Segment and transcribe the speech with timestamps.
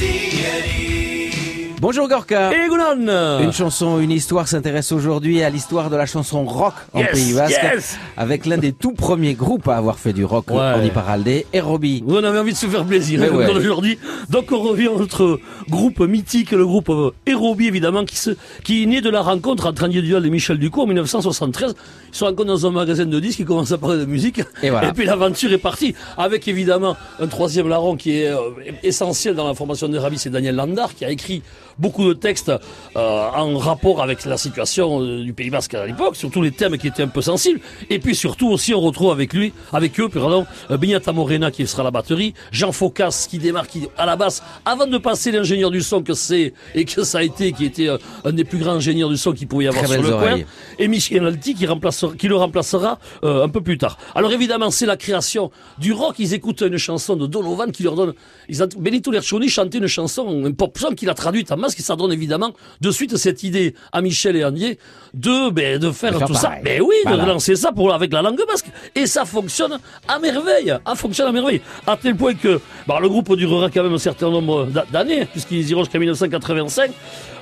[0.00, 0.99] see it.
[1.80, 2.52] Bonjour Gorka.
[2.52, 2.66] Et
[3.42, 7.32] Une chanson, une histoire s'intéresse aujourd'hui à l'histoire de la chanson rock en Yes, Pays
[7.32, 7.98] Basque, yes.
[8.18, 10.58] avec l'un des tout premiers groupes à avoir fait du rock Ouais.
[10.58, 12.04] en Iparalde, Erobi.
[12.06, 13.50] On avait envie de se faire plaisir Mais hein, ouais.
[13.50, 13.98] aujourd'hui.
[14.28, 15.40] Donc on revient à notre
[15.70, 19.64] groupe mythique, le groupe euh, Aérobie évidemment, qui, se, qui est né de la rencontre
[19.66, 21.74] entre Andy Duval et Michel Ducot en 1973.
[22.12, 24.42] Ils se rencontrent dans un magasin de disques, ils commencent à parler de musique.
[24.62, 24.92] Et voilà.
[24.92, 28.38] puis l'aventure est partie, avec évidemment un troisième larron qui est euh,
[28.82, 31.42] essentiel dans la formation de Rabi, c'est Daniel Landar, qui a écrit
[31.80, 32.60] beaucoup de textes euh,
[32.96, 36.88] en rapport avec la situation euh, du Pays Basque à l'époque, surtout les thèmes qui
[36.88, 37.60] étaient un peu sensibles.
[37.88, 41.66] Et puis surtout aussi, on retrouve avec lui, avec eux, pardon, euh, Benyata Morena qui
[41.66, 45.32] sera à la batterie, Jean Focas qui démarre qui, à la basse, avant de passer
[45.32, 47.88] l'ingénieur du son que c'est et que ça a été, qui était
[48.24, 50.42] un des plus grands ingénieurs du son qu'il pouvait y avoir Très sur le oreilles.
[50.42, 53.98] coin, et Michel Alti qui, remplacera, qui le remplacera euh, un peu plus tard.
[54.14, 56.16] Alors évidemment, c'est la création du rock.
[56.18, 58.12] Ils écoutent une chanson de Donovan qui leur donne...
[58.48, 61.80] Ils ont, Benito Lercioni chantait une chanson, un pop song qu'il a traduite en masque
[61.80, 64.78] et ça donne évidemment de suite cette idée à Michel et Andier
[65.14, 66.52] de, ben, de faire De faire tout ça.
[66.64, 67.24] Mais oui, Voilà.
[67.24, 68.66] de lancer ça pour, avec la langue basque.
[68.94, 70.74] Et ça fonctionne à merveille.
[70.86, 71.60] Ça fonctionne à merveille.
[71.86, 75.24] À tel point que bah, le groupe durera quand même un certain nombre d'a- d'années,
[75.26, 76.90] puisqu'ils iront jusqu'à 1985.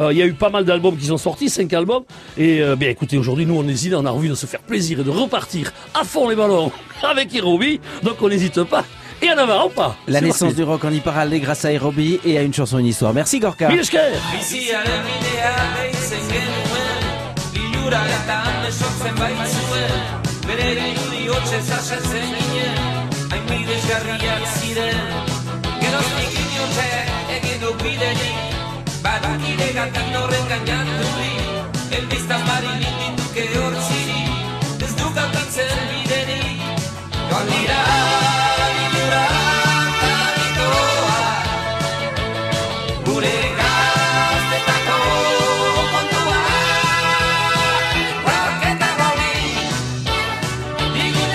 [0.00, 2.04] Euh, Il y a eu pas mal d'albums qui sont sortis, cinq albums.
[2.36, 5.00] Et euh, bien écoutez, aujourd'hui, nous, on hésite, on a envie de se faire plaisir
[5.00, 6.70] et de repartir à fond les ballons
[7.02, 7.80] avec Hirobi.
[8.02, 8.84] Donc on n'hésite pas.
[9.24, 9.96] Et en avant, pas.
[10.06, 13.14] La naissance du rock en Iparalde grâce à Erobi et à une chanson, une histoire.
[13.14, 13.70] Merci Gorka.
[43.04, 43.72] Burika
[44.36, 44.96] este tako
[45.92, 47.84] con tu amor
[48.24, 49.38] porque te volví
[50.94, 51.34] y líquido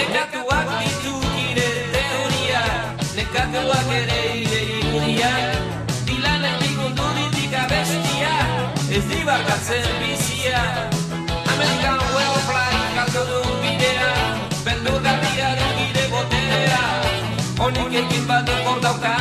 [0.00, 0.39] alegre
[3.80, 5.30] Nekatuak ere ire irudia
[6.04, 8.34] Dilanetik mundu ditik abestia
[8.92, 10.60] Ez dibarkatzen bizia
[11.48, 14.10] Amerikan Wellfly kalko du bidea
[14.64, 16.82] Beldur garria du gire boterea
[17.56, 19.16] Honik ekin bat hor dauka